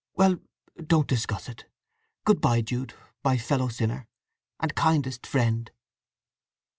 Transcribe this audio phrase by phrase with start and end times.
[0.15, 1.65] "Well—don't discuss it.
[2.25, 4.07] Good bye, Jude; my fellow sinner,
[4.59, 5.69] and kindest friend!"